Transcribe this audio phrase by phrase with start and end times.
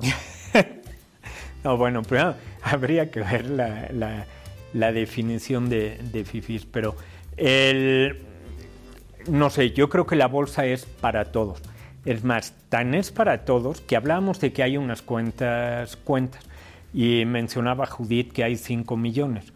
[1.62, 6.96] no, bueno, pero habría que ver la, definición de, de fifís, pero
[7.36, 8.20] el,
[9.28, 11.62] no sé, yo creo que la bolsa es para todos
[12.04, 16.44] es más, tan es para todos que hablábamos de que hay unas cuentas, cuentas,
[16.92, 19.52] y mencionaba Judith que hay 5 millones.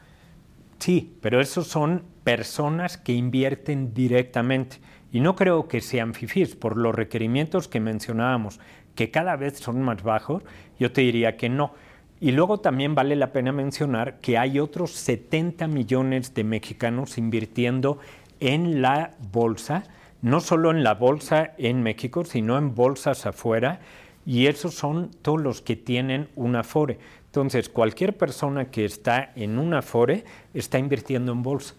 [0.79, 4.79] Sí, pero esos son personas que invierten directamente.
[5.13, 8.61] Y no creo que sean fifís, por los requerimientos que mencionábamos,
[8.95, 10.43] que cada vez son más bajos,
[10.79, 11.73] yo te diría que no.
[12.21, 17.99] Y luego también vale la pena mencionar que hay otros 70 millones de mexicanos invirtiendo
[18.41, 19.85] en la bolsa,
[20.23, 23.81] no solo en la bolsa en México, sino en bolsas afuera,
[24.27, 26.99] y esos son todos los que tienen un Afore.
[27.27, 31.75] Entonces, cualquier persona que está en un Afore está invirtiendo en bolsa.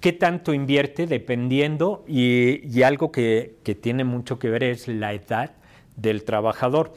[0.00, 1.06] ¿Qué tanto invierte?
[1.06, 5.52] Dependiendo, y, algo que, tiene mucho que ver es la edad
[5.96, 6.92] del trabajador.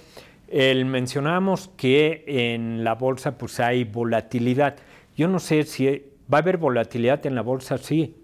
[0.47, 4.77] El, mencionábamos que en la bolsa pues hay volatilidad.
[5.15, 8.15] Yo no sé si va a haber volatilidad en la bolsa, sí,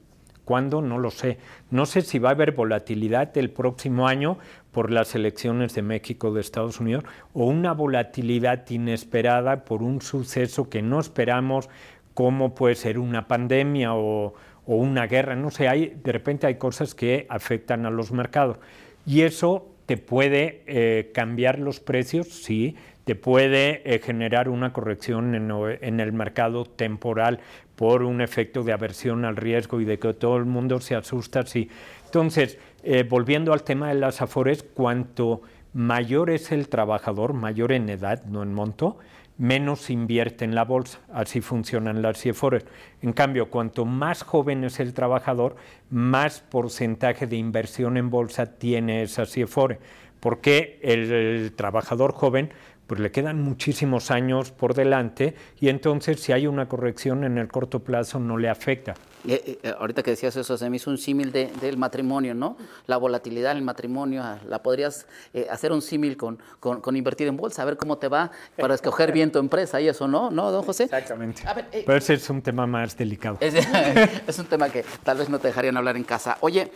[0.45, 0.81] ¿Cuándo?
[0.81, 1.38] No lo sé.
[1.70, 4.38] No sé si va a haber volatilidad el próximo año
[4.72, 10.70] por las elecciones de México de Estados Unidos o una volatilidad inesperada por un suceso
[10.70, 11.70] que no esperamos,
[12.14, 14.33] como puede ser una pandemia o,
[14.65, 15.36] una guerra.
[15.36, 18.58] No sé, hay, de repente hay cosas que afectan a los mercados.
[19.05, 25.36] Y eso te puede eh, cambiar los precios, sí, te puede eh, generar una corrección
[25.36, 27.39] en, el mercado temporal
[27.81, 31.47] por un efecto de aversión al riesgo y de que todo el mundo se asusta.
[31.47, 31.67] Sí.
[32.05, 35.42] Entonces, eh, volviendo al tema de las afores, cuanto
[35.73, 38.99] mayor es el trabajador, mayor en edad, no en monto,
[39.39, 40.99] menos invierte en la bolsa.
[41.11, 42.65] Así funcionan las CIFORES.
[43.02, 45.55] En cambio, cuanto más joven es el trabajador,
[45.89, 49.80] más porcentaje de inversión en bolsa tiene esa CIFORE.
[50.20, 52.52] Porque el trabajador joven
[52.91, 57.47] pues le quedan muchísimos años por delante y entonces si hay una corrección en el
[57.47, 58.95] corto plazo no le afecta.
[59.25, 62.57] Eh, eh, ahorita que decías eso, se me hizo un símil del matrimonio, ¿no?
[62.87, 67.29] La volatilidad en el matrimonio, ah, la podrías eh, hacer un símil con, con, invertir
[67.29, 70.29] en bolsa, a ver cómo te va para escoger bien tu empresa y eso, ¿no?
[70.29, 70.83] ¿No, don José?
[70.83, 71.43] Exactamente.
[71.71, 73.37] Pero ese es un tema más delicado.
[73.39, 73.53] Es,
[74.27, 76.37] es, un tema que tal vez no te dejarían hablar en casa.
[76.41, 76.69] Oye,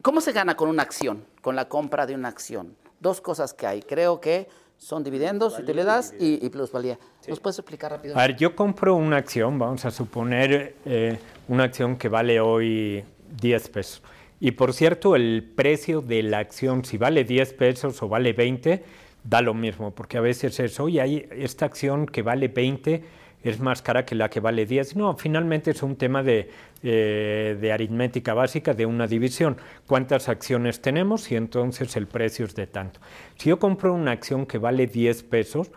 [0.00, 2.76] ¿cómo se gana con una acción, con la compra de una acción?
[3.00, 3.82] Dos cosas que hay.
[3.82, 4.46] Creo que
[4.78, 6.98] son dividendos, utilidades y, y, plusvalía.
[7.26, 8.16] ¿Nos puedes explicar rápido?
[8.16, 11.18] A ver, yo compro una acción, vamos a suponer eh,
[11.48, 13.04] una acción que vale hoy
[13.40, 14.02] 10 pesos.
[14.40, 18.84] Y por cierto, el precio de la acción, si vale 10 pesos o vale 20,
[19.24, 23.02] da lo mismo, porque a veces es, oye, hay esta acción que vale 20
[23.42, 24.96] es más cara que la que vale 10.
[24.96, 26.50] No, finalmente es un tema de,
[26.82, 29.56] eh, de, aritmética básica de una división.
[29.86, 31.30] ¿Cuántas acciones tenemos?
[31.30, 33.00] Y entonces el precio es de tanto.
[33.36, 35.70] Si yo compro una acción que vale 10 pesos,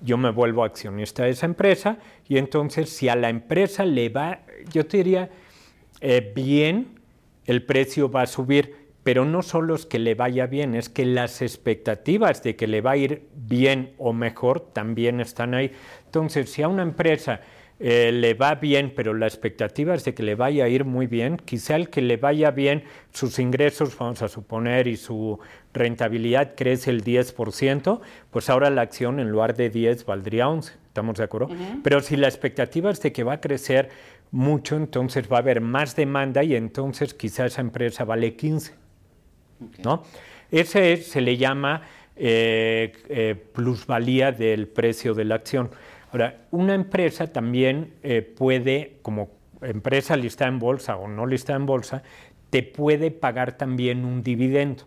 [0.00, 4.40] yo me vuelvo accionista de esa empresa y entonces si a la empresa le va,
[4.72, 5.30] yo te diría,
[6.00, 7.00] eh, bien,
[7.46, 11.06] el precio va a subir pero no solo es que le vaya bien, es que
[11.06, 15.70] las expectativas de que le va a ir bien o mejor también están ahí.
[16.06, 17.40] Entonces, si a una empresa
[17.78, 21.06] eh, le va bien, pero la expectativa es de que le vaya a ir muy
[21.06, 25.38] bien, quizá el que le vaya bien, sus ingresos, vamos a suponer, y su
[25.72, 28.00] rentabilidad crece el 10%,
[28.32, 31.50] pues ahora la acción en lugar de 10 valdría 11, ¿estamos de acuerdo?
[31.84, 33.88] Pero si la expectativa es de que va a crecer
[34.32, 38.85] mucho, entonces va a haber más demanda y entonces quizá esa empresa vale 15.
[39.82, 40.02] ¿No?
[40.50, 41.82] Ese se le llama
[42.18, 45.70] eh, eh, plusvalía del precio de la acción.
[46.12, 49.28] Ahora, una empresa también eh, puede, como
[49.60, 52.02] empresa listada en bolsa o no listada en bolsa,
[52.48, 54.84] te puede pagar también un dividendo.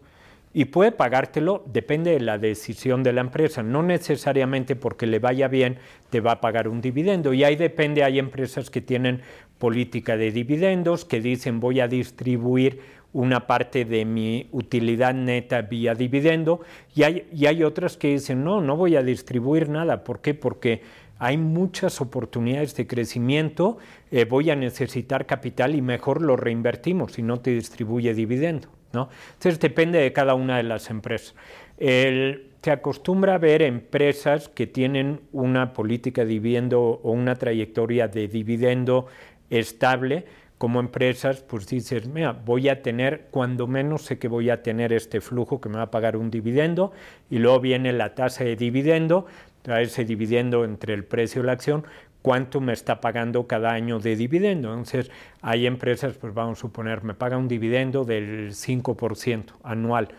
[0.52, 5.48] y puede pagártelo, depende de la decisión de la empresa, no necesariamente porque le vaya
[5.48, 5.78] bien
[6.10, 7.34] te va a pagar un dividendo.
[7.34, 9.22] Y ahí depende, hay empresas que tienen
[9.60, 12.80] política de dividendos, que dicen voy a distribuir
[13.14, 16.62] una parte de mi utilidad neta vía dividendo,
[16.96, 20.04] y hay, y hay otras que dicen no, no voy a distribuir nada.
[20.04, 20.34] ¿Por qué?
[20.34, 20.82] Porque
[21.20, 23.78] hay muchas oportunidades de crecimiento,
[24.10, 28.70] eh, voy a necesitar capital y mejor lo reinvertimos si no te distribuye dividendo.
[28.94, 29.10] ¿no?
[29.34, 31.36] Entonces depende de cada una de las empresas.
[31.78, 38.28] se acostumbra a ver empresas que tienen una política de dividendo o una trayectoria de
[38.28, 39.08] dividendo
[39.50, 40.26] estable,
[40.58, 44.92] como empresas, pues dices, mira, voy a tener, cuando menos sé que voy a tener
[44.92, 46.92] este flujo que me va a pagar un dividendo,
[47.30, 49.26] y luego viene la tasa de dividendo,
[49.64, 51.86] ese dividendo entre el precio y la acción,
[52.22, 54.70] cuánto me está pagando cada año de dividendo.
[54.70, 55.12] Entonces,
[55.42, 60.10] hay empresas, pues vamos a suponer, me paga un dividendo del 5% anual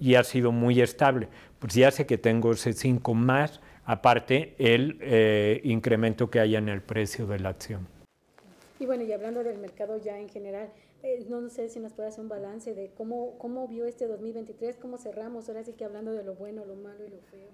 [0.00, 1.28] y ha sido muy estable.
[1.58, 6.68] Pues ya sé que tengo ese 5 más, aparte el eh, incremento que haya en
[6.68, 7.86] el precio de la acción.
[8.78, 10.68] Y bueno, y hablando del mercado ya en general,
[11.02, 14.76] eh, no sé si nos puede hacer un balance de cómo, cómo vio este 2023,
[14.76, 17.48] cómo cerramos, ahora sí que hablando de lo bueno, lo malo y lo feo.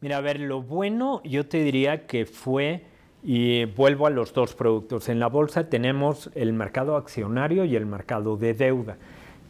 [0.00, 2.82] Mira, a ver, lo bueno yo te diría que fue,
[3.22, 7.86] y vuelvo a los dos productos, en la bolsa tenemos el mercado accionario y el
[7.86, 8.98] mercado de deuda.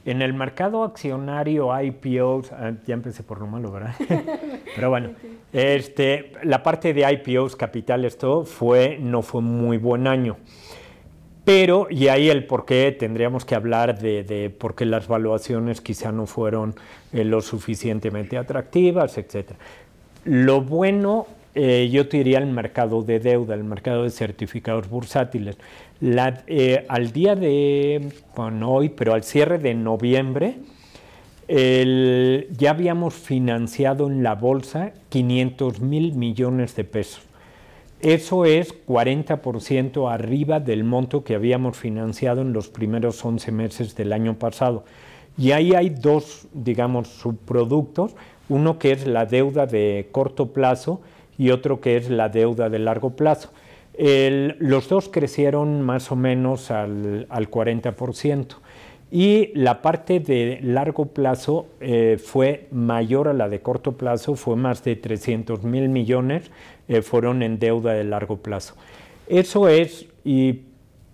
[0.07, 3.95] En el mercado accionario IPOs, ah, ya empecé por lo malo, ¿verdad?
[4.77, 5.11] Pero bueno,
[5.53, 10.37] este, la parte de IPOs, capitales, todo, fue, no fue muy buen año.
[11.45, 15.81] Pero, y ahí el por qué tendríamos que hablar de, de por qué las valuaciones
[15.81, 16.77] quizá no fueron
[17.13, 19.59] eh, lo suficientemente atractivas, etcétera.
[20.25, 21.27] Lo bueno,
[21.57, 25.57] eh, yo te diría el mercado de deuda, el mercado de certificados bursátiles.
[26.01, 30.57] Eh, al día de, bueno, hoy, pero al cierre de noviembre,
[31.49, 37.23] ya habíamos financiado en la bolsa 500 mil millones de pesos.
[38.01, 44.13] Eso es 40% arriba del monto que habíamos financiado en los primeros 11 meses del
[44.13, 44.85] año pasado.
[45.39, 48.15] Y ahí hay dos, digamos, subproductos
[48.49, 51.01] uno que es la deuda de corto plazo
[51.39, 53.51] y otro que es la deuda de largo plazo.
[53.99, 58.57] los dos crecieron más o menos al, 40%
[59.11, 64.57] y la parte de largo plazo eh, fue mayor a la de corto plazo, fue
[64.57, 66.51] más de 300 mil millones,
[66.89, 68.75] eh, fueron en deuda de largo plazo.
[69.29, 70.07] Eso es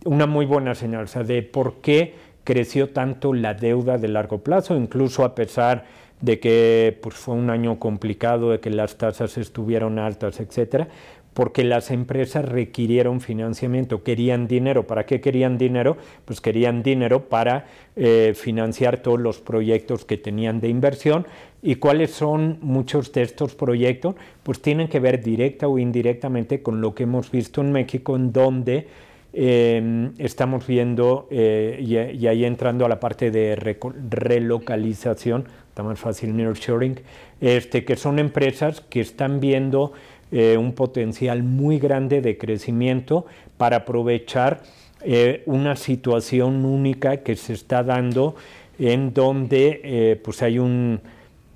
[0.04, 2.14] una muy buena señal, o de por qué
[2.44, 5.84] creció tanto la deuda de largo plazo, incluso a pesar
[6.22, 10.88] de que pues, fue un año complicado, de que las tasas estuvieron altas, etcétera,
[11.34, 14.86] porque las empresas requirieron financiamiento, querían dinero.
[14.86, 15.96] ¿Para qué querían dinero?
[16.24, 17.66] Pues querían dinero para
[17.96, 21.26] eh, financiar todos los proyectos que tenían de inversión.
[21.62, 24.14] ¿Y cuáles son muchos de estos proyectos?
[24.42, 28.32] Pues tienen que ver directa o indirectamente con lo que hemos visto en México, en
[28.32, 28.88] donde
[29.32, 35.98] em, estamos viendo, eh, y, y, ahí entrando a la parte de relocalización, está más
[35.98, 37.00] fácil nearshoring,
[37.40, 39.94] este, que son empresas que están viendo
[40.30, 43.24] eh, un potencial muy grande de crecimiento
[43.56, 44.60] para aprovechar
[45.00, 48.36] eh, una situación única que se está dando
[48.78, 51.00] en donde eh, pues hay un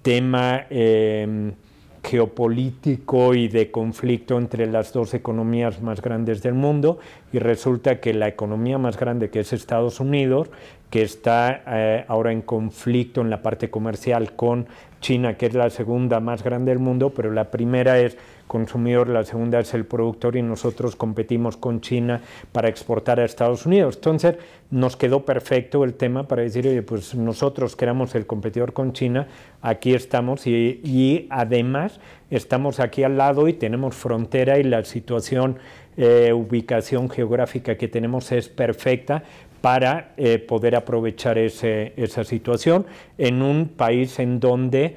[0.00, 1.52] tema em,
[2.02, 7.00] geopolítico y de conflicto entre las dos economías más grandes del mundo
[7.34, 10.48] y resulta que la economía más grande que es Estados Unidos
[10.90, 14.66] que está eh, ahora en conflicto en la parte comercial con
[15.00, 18.16] China, que es la segunda más grande del mundo, pero la primera es
[18.46, 22.20] consumidor, la segunda es el productor y nosotros competimos con China
[22.52, 23.96] para exportar a Estados Unidos.
[23.96, 24.36] Entonces
[24.70, 28.93] nos quedó perfecto el tema para decir, oye, pues nosotros que éramos el competidor con
[28.93, 29.28] China,
[29.62, 32.00] aquí estamos y, además
[32.31, 35.58] estamos aquí al lado y tenemos frontera y la situación,
[35.96, 39.22] eh, ubicación geográfica que tenemos es perfecta
[39.67, 42.87] para eh, poder aprovechar esa situación
[43.19, 44.96] en un país en donde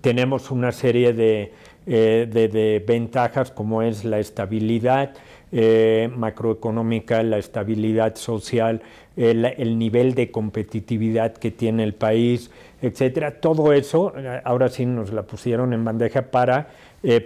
[0.00, 1.52] tenemos una serie de,
[1.84, 5.14] eh, ventajas como es la estabilidad
[5.50, 8.82] eh, macroeconómica, la estabilidad social,
[9.16, 13.40] el, nivel de competitividad que tiene el país, etcétera.
[13.40, 14.12] Todo eso
[14.44, 16.68] ahora sí nos la pusieron en bandeja para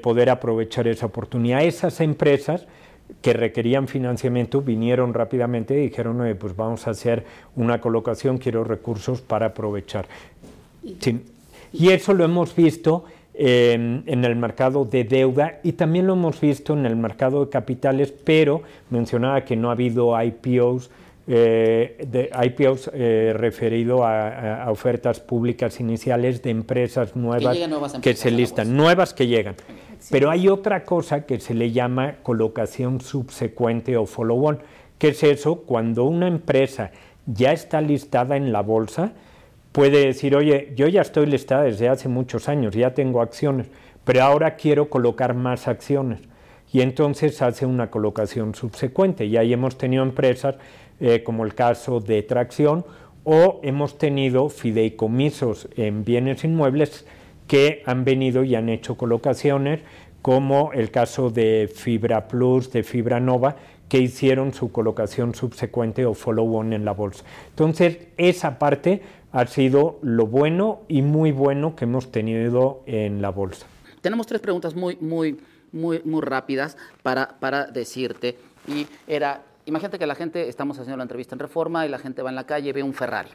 [0.03, 1.63] poder aprovechar esa oportunidad.
[1.65, 2.67] Esas empresas
[3.21, 7.25] que requerían financiamiento vinieron rápidamente y dijeron, pues vamos a hacer
[7.57, 10.07] una colocación, quiero recursos para aprovechar.
[11.73, 16.73] Y eso lo hemos visto en, el mercado de deuda y también lo hemos visto
[16.73, 20.91] en el mercado de capitales, pero mencionaba que no ha habido IPOs
[21.27, 27.57] eh, de IPOs eh, referido a, ofertas públicas iniciales de empresas nuevas
[28.03, 29.55] que, se listan, nuevas que llegan.
[30.11, 34.61] Pero hay otra cosa que se le llama colocación subsecuente o follow-on.
[34.99, 35.63] ¿Qué es eso?
[35.63, 36.91] Cuando una empresa
[37.27, 39.13] ya está listada en la bolsa,
[39.73, 43.67] puede decir, oye, yo ya estoy listada desde hace muchos años, ya tengo acciones,
[44.05, 46.21] pero ahora quiero colocar más acciones.
[46.73, 49.27] Y entonces hace una colocación subsecuente.
[49.27, 50.57] Y ahí hemos tenido empresas
[51.01, 52.85] eh, como el caso de Tracción
[53.25, 57.07] o hemos tenido fideicomisos en bienes inmuebles
[57.47, 59.81] que han venido y han hecho colocaciones,
[60.23, 63.57] como el caso de Fibra Plus, de Fibra Nova,
[63.89, 67.25] que hicieron su colocación subsecuente o follow-on en la bolsa.
[67.51, 73.31] Entonces, esa parte ha sido lo bueno y muy bueno que hemos tenido en la
[73.31, 73.67] bolsa.
[74.01, 75.39] Tenemos tres preguntas muy, muy,
[75.73, 78.39] muy, muy rápidas para, para decirte.
[78.67, 82.23] Y era, imagínate que la gente, estamos haciendo la entrevista en Reforma y la gente
[82.23, 83.31] va en la calle y ve un Ferrari.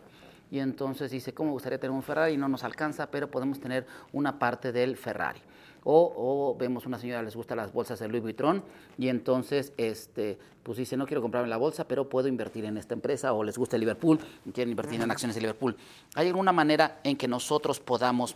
[0.51, 2.37] Y entonces dice, ¿cómo me gustaría tener un Ferrari?
[2.37, 5.39] No nos alcanza, pero podemos tener una parte del Ferrari.
[5.83, 8.61] O, o, vemos una señora les gusta las bolsas de Louis Vuitton
[8.97, 12.93] y entonces este pues dice no quiero comprarme la bolsa pero puedo invertir en esta
[12.93, 15.77] empresa o les gusta Liverpool y quieren invertir en acciones de Liverpool
[16.15, 18.35] hay alguna manera en que nosotros podamos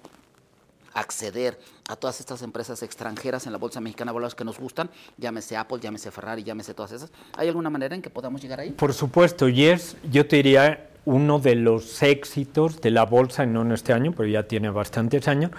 [0.93, 5.57] acceder a todas estas empresas extranjeras en la Bolsa Mexicana Valores que nos gustan, llámese
[5.57, 7.11] Apple, llámese Ferrari, llámese todas esas.
[7.35, 8.71] ¿Hay alguna manera en que podamos llegar ahí?
[8.71, 13.61] Por supuesto, y es, yo te diría, uno de los éxitos de la bolsa, no
[13.61, 15.51] en este año, pero ya tiene bastantes años,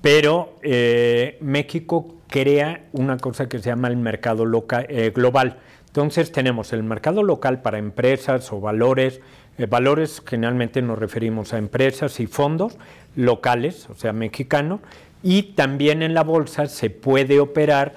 [0.00, 5.58] pero eh, México crea una cosa que se llama el mercado local, eh, global.
[5.86, 9.20] Entonces tenemos el mercado local para empresas o valores,
[9.58, 12.78] eh, valores generalmente nos referimos a empresas y fondos
[13.16, 14.80] locales, o sea, mexicanos,
[15.22, 17.94] y también en la bolsa se puede operar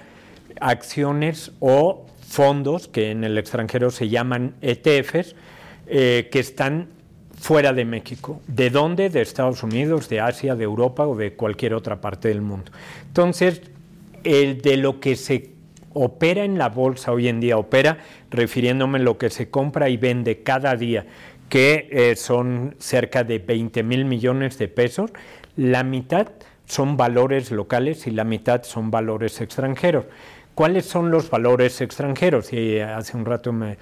[0.60, 5.36] acciones o fondos que en el extranjero se llaman ETFs,
[5.88, 6.88] que están
[7.38, 8.42] fuera de México.
[8.48, 9.10] ¿De dónde?
[9.10, 12.72] De Estados Unidos, de Asia, de Europa o de cualquier otra parte del mundo.
[13.08, 13.62] Entonces,
[14.24, 15.52] el de lo que se
[15.94, 18.00] opera en la bolsa hoy en día, opera
[18.30, 21.06] refiriéndome a lo que se compra y vende cada día,
[21.48, 25.12] que eh, son cerca de 20 mil millones de pesos,
[25.56, 26.28] la mitad
[26.66, 30.06] son valores locales y la mitad son valores extranjeros.
[30.56, 32.54] ¿Cuáles son los valores extranjeros?
[32.54, 33.78] Y hace un rato me,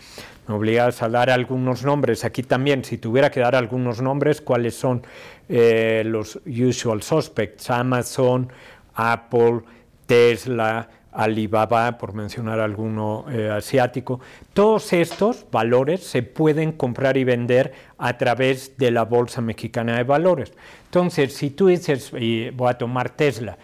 [0.48, 2.26] me obligas a dar algunos nombres.
[2.26, 5.04] Aquí también, si tuviera que dar algunos nombres, ¿cuáles son
[5.50, 7.70] eh, los usual suspects?
[7.70, 8.52] Amazon,
[8.96, 9.62] Apple,
[10.06, 14.20] Tesla, Alibaba, por mencionar alguno eh, asiático.
[14.54, 20.04] Todos estos valores se pueden comprar y vender a través de la Bolsa Mexicana de
[20.04, 20.54] Valores.
[20.86, 23.58] Entonces, si tú dices, y voy a tomar Tesla,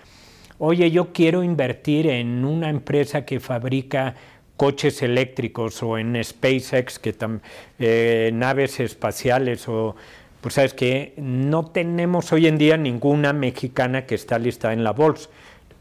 [0.60, 4.16] oye, yo quiero invertir en una empresa que fabrica
[4.56, 7.16] coches eléctricos o en SpaceX, que
[7.80, 9.96] eh, naves espaciales o
[10.42, 14.92] pues sabes que no tenemos hoy en día ninguna mexicana que está listada en la
[14.92, 15.30] bolsa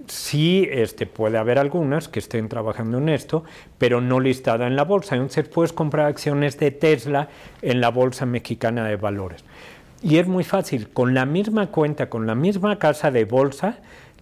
[0.07, 3.45] sí este, puede haber algunas que estén trabajando en esto,
[3.79, 5.15] pero no listada en la bolsa.
[5.17, 7.29] Entonces puedes comprar acciones de Tesla
[7.63, 9.45] en la Bolsa Mexicana de Valores.
[10.03, 13.79] Y es muy fácil, con la misma cuenta, con la misma casa de bolsa,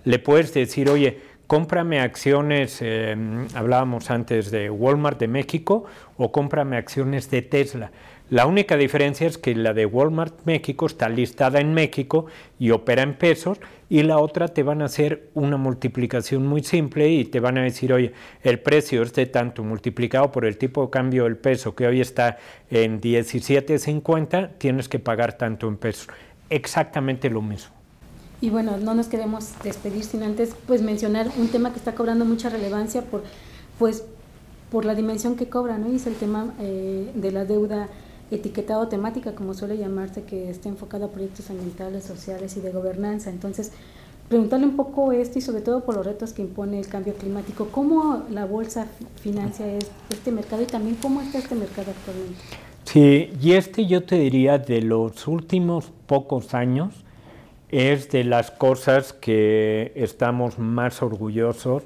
[0.06, 3.16] le puedes decir, oye, cómprame acciones, eh,
[3.54, 5.84] hablábamos antes de Walmart de México,
[6.16, 7.90] o cómprame acciones de Tesla.
[8.30, 12.26] La única diferencia es que la de Walmart México está listada en México
[12.58, 13.58] y opera en pesos
[13.88, 17.62] y la otra te van a hacer una multiplicación muy simple y te van a
[17.62, 21.74] decir, oye, el precio es de tanto multiplicado por el tipo de cambio del peso
[21.74, 22.38] que hoy está
[22.70, 26.08] en 17.50, tienes que pagar tanto en pesos.
[26.48, 27.75] Exactamente lo mismo.
[28.40, 32.24] Y bueno, no nos queremos despedir sin antes pues mencionar un tema que está cobrando
[32.24, 33.22] mucha relevancia por
[33.78, 34.04] pues
[34.70, 35.90] por la dimensión que cobra, ¿no?
[35.90, 37.88] Y es el tema eh, de la deuda
[38.30, 43.30] etiquetado temática, como suele llamarse, que está enfocado a proyectos ambientales, sociales y de gobernanza.
[43.30, 43.72] Entonces,
[44.28, 47.68] preguntarle un poco esto y sobre todo por los retos que impone el cambio climático,
[47.70, 48.86] ¿cómo la bolsa
[49.20, 49.66] financia
[50.10, 52.40] este mercado y también cómo está este mercado actualmente?
[52.84, 57.05] Sí, y este yo te diría de los últimos pocos años
[57.70, 61.82] es de las cosas que estamos más orgullosos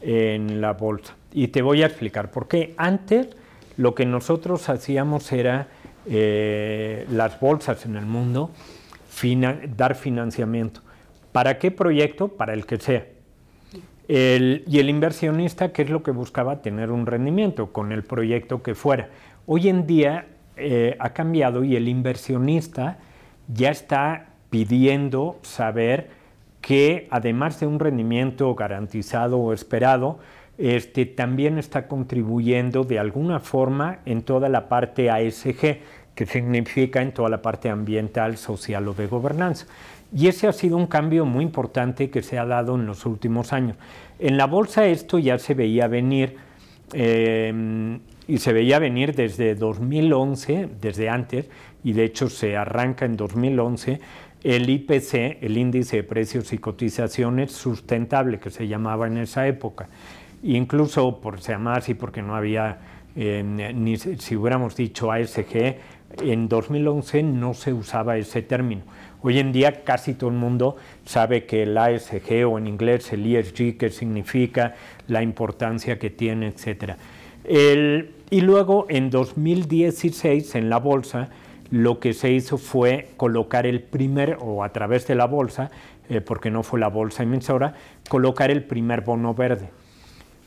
[0.00, 1.16] en la bolsa.
[1.32, 2.74] Y te voy a explicar por qué.
[2.76, 3.28] Antes
[3.76, 5.68] lo que nosotros hacíamos era
[6.06, 8.50] eh, las bolsas en el mundo,
[9.76, 10.80] dar financiamiento.
[11.32, 12.28] ¿Para qué proyecto?
[12.28, 13.06] Para el que sea.
[14.08, 16.62] y el inversionista, ¿qué es lo que buscaba?
[16.62, 19.10] Tener un rendimiento con el proyecto que fuera.
[19.46, 22.98] Hoy en día eh, ha cambiado y el inversionista
[23.46, 26.10] ya está pidiendo saber
[26.60, 30.18] que además de un rendimiento garantizado o esperado,
[30.58, 35.78] este, también está contribuyendo de alguna forma en toda la parte ASG,
[36.14, 39.66] que significa en toda la parte ambiental, social o de gobernanza.
[40.14, 43.52] Y ese ha sido un cambio muy importante que se ha dado en los últimos
[43.52, 43.76] años.
[44.18, 46.36] En la bolsa esto ya se veía venir,
[46.92, 51.48] eh, y se veía venir desde 2011, desde antes,
[51.82, 54.00] y de hecho se arranca en 2011,
[54.42, 59.88] el IPC, el índice de precios y cotizaciones sustentable, que se llamaba en esa época
[60.42, 62.78] incluso por se llamaba así porque no había,
[63.16, 63.42] eh,
[63.74, 65.76] ni si hubiéramos dicho ASG,
[66.22, 68.82] en 2011 no se usaba ese término.
[69.22, 73.26] Hoy en día casi todo el mundo sabe que el ASG o en inglés el
[73.26, 74.74] ESG, qué significa,
[75.08, 76.94] la importancia que tiene, etc.
[78.30, 81.28] y luego en 2016 en la bolsa
[81.70, 85.70] lo que se hizo fue colocar el primer, o a través de la bolsa,
[86.08, 87.74] eh, porque no fue la bolsa emisora,
[88.08, 89.70] colocar el primer bono verde.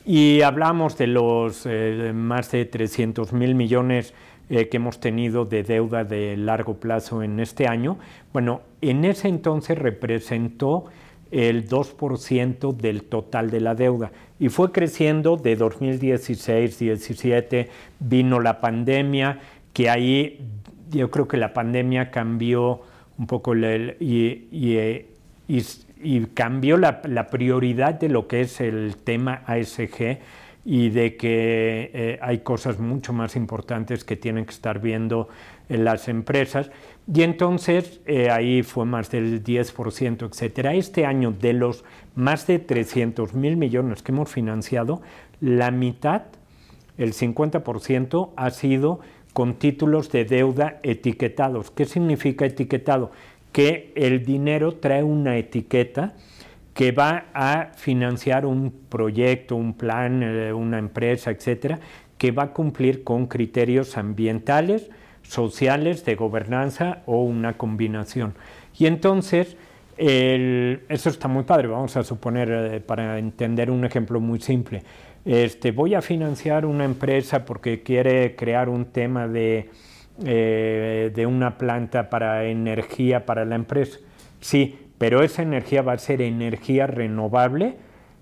[0.04, 4.12] Y hablamos de los eh, más de 300 mil millones
[4.50, 7.96] eh, que hemos tenido de deuda de largo plazo en este año.
[8.34, 10.84] Bueno, en ese entonces representó
[11.30, 19.38] el 2% del total de la deuda y fue creciendo de 2016-17, vino la pandemia,
[19.72, 20.46] que ahí
[20.90, 22.82] yo creo que la pandemia cambió
[23.18, 25.06] un poco el, y, eh,
[26.34, 27.00] cambió la,
[27.30, 30.18] prioridad de lo que es el tema ASG
[30.66, 35.28] y de que eh, hay cosas mucho más importantes que tienen que estar viendo
[35.68, 36.70] en las empresas.
[37.12, 40.74] Y entonces eh, ahí fue más del 10%, etcétera.
[40.74, 45.02] Este año, de los más de 300 mil millones que hemos financiado,
[45.40, 46.22] la mitad,
[46.96, 49.00] el 50%, ha sido
[49.34, 51.70] con títulos de deuda etiquetados.
[51.70, 53.10] ¿Qué significa etiquetado?
[53.54, 56.14] que el dinero trae una etiqueta
[56.74, 61.78] que va a financiar un proyecto, un plan, eh, una empresa, etcétera,
[62.18, 64.90] que va a cumplir con criterios ambientales,
[65.22, 68.34] sociales, de gobernanza o una combinación.
[68.76, 69.56] Y entonces,
[69.96, 71.68] eso está muy padre.
[71.68, 74.82] Vamos a suponer, eh, para entender un ejemplo muy simple,
[75.24, 79.70] este, voy a financiar una empresa porque quiere crear un tema de
[80.22, 83.98] eh, de una planta para energía para la empresa.
[84.40, 87.74] Sí, pero esa energía va a ser energía renovable.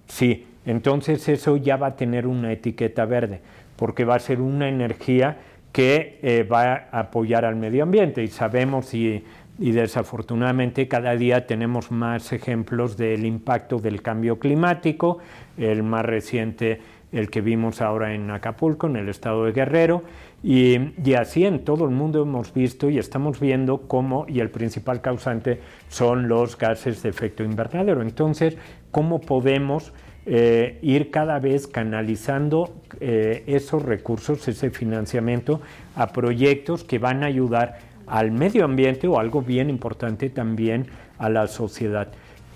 [0.07, 3.42] Sí, entonces eso ya va a tener una etiqueta verde,
[3.77, 5.37] porque va a ser una energía
[5.70, 9.23] que eh, va a apoyar al medio ambiente y sabemos y,
[9.59, 15.19] y desafortunadamente cada día tenemos más ejemplos del impacto del cambio climático,
[15.57, 16.81] el más reciente
[17.12, 20.03] el que vimos ahora en Acapulco, en el estado de Guerrero,
[20.43, 20.77] y,
[21.15, 25.61] así en todo el mundo hemos visto y estamos viendo cómo, y el principal causante
[25.88, 28.03] son los gases de efecto invernadero.
[28.03, 28.57] Entonces,
[28.91, 29.93] ¿cómo podemos
[30.25, 35.61] eh, ir cada vez canalizando eh, esos recursos, ese financiamiento
[35.95, 40.87] a proyectos que van a ayudar al medio ambiente o algo bien importante también
[41.19, 42.09] a la sociedad?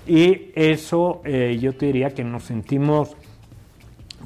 [0.07, 3.17] Y eso eh, yo te diría que nos sentimos,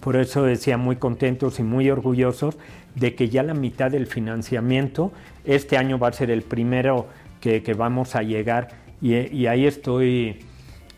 [0.00, 2.59] por eso decía, muy contentos y muy orgullosos
[2.94, 5.12] de que ya la mitad del financiamiento,
[5.44, 7.06] este año va a ser el primero
[7.40, 8.68] que, vamos a llegar
[9.00, 10.40] y, ahí estoy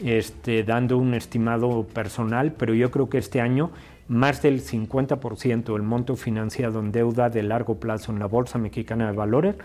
[0.01, 3.71] este, dando un estimado personal, pero yo creo que este año
[4.13, 9.07] más del 50% del monto financiado en deuda de largo plazo en la Bolsa Mexicana
[9.07, 9.57] de Valores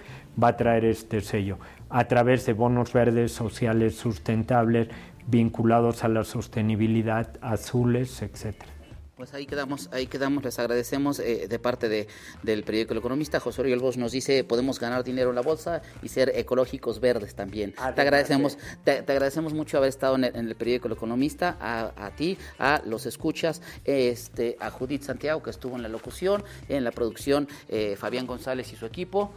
[0.41, 1.57] va a traer este sello
[1.89, 4.87] a través de bonos verdes sociales sustentables
[5.27, 8.76] vinculados a la sostenibilidad, azules, etcétera.
[9.17, 12.07] Pues ahí quedamos, ahí quedamos, les agradecemos eh, de parte de,
[12.43, 13.39] del periódico El Economista.
[13.39, 17.33] José Oriol Bosch nos dice, podemos ganar dinero en la bolsa y ser ecológicos verdes
[17.33, 17.73] también.
[17.95, 22.83] te agradecemos, te, agradecemos mucho haber estado en el, periódico El Economista, a, ti, a
[22.85, 27.95] los escuchas, este, a Judith Santiago que estuvo en la locución, en la producción, eh,
[27.97, 29.31] Fabián González y su equipo.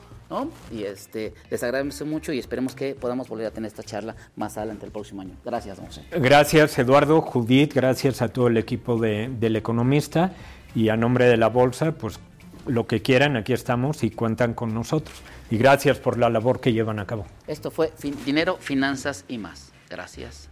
[0.71, 4.57] Y este, les agradecemos mucho y esperemos que podamos volver a tener esta charla más
[4.57, 5.35] adelante el próximo año.
[5.45, 6.05] Gracias, José.
[6.13, 10.33] Gracias, Eduardo, Judith, gracias a todo el equipo de, del Economista
[10.75, 12.21] y a nombre de la Bolsa, pues
[12.67, 15.21] lo que quieran, aquí estamos y cuentan con nosotros.
[15.51, 17.27] Y gracias por la labor que llevan a cabo.
[17.49, 17.93] Esto fue
[18.25, 19.73] Dinero, Finanzas y más.
[19.89, 20.49] Gracias.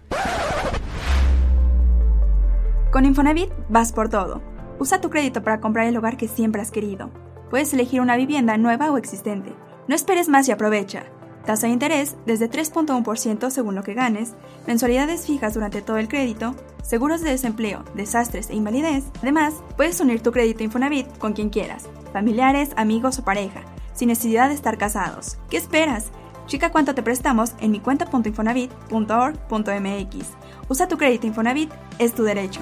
[2.91, 4.43] Con Infonavit vas por todo.
[4.81, 7.11] Usa tu crédito para comprar el hogar que siempre has querido.
[7.51, 9.55] Puedes elegir una vivienda nueva o existente
[9.89, 11.05] no esperes más y aprovecha.
[11.47, 14.35] Tasa de interés desde 3.1% según lo que ganes,
[14.67, 19.05] mensualidades fijas durante todo el crédito, seguros de desempleo, desastres e invalidez.
[19.23, 23.63] Además, puedes unir tu crédito Infonavit con quien quieras, familiares, amigos o pareja,
[23.95, 25.39] sin necesidad de estar casados.
[25.49, 26.11] ¿Qué esperas?
[26.47, 30.27] Chica cuánto te prestamos en mi cuenta.infonavit.org.mx.
[30.69, 32.61] Usa tu crédito Infonavit, es tu derecho.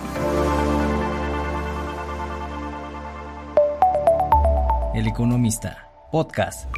[4.95, 6.69] El Economista, podcast.